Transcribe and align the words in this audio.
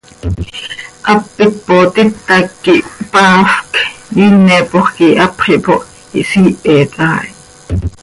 Hap 1.05 1.25
ipot 1.45 1.93
itac 2.03 2.47
quih 2.63 2.85
hpaafc, 2.95 3.71
iinepoj 4.21 4.87
quih 4.95 5.13
hapx 5.19 5.45
ihpooh, 5.55 5.83
ihsiihit 6.19 6.91
haa 6.99 7.17
hi. 7.23 7.29